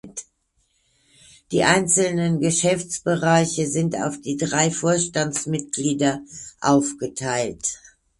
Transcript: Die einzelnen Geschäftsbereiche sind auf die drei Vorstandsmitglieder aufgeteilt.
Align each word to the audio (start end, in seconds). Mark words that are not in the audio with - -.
Die 1.51 1.61
einzelnen 1.63 2.39
Geschäftsbereiche 2.39 3.67
sind 3.67 3.95
auf 3.95 4.19
die 4.19 4.35
drei 4.35 4.71
Vorstandsmitglieder 4.71 6.21
aufgeteilt. 6.59 7.77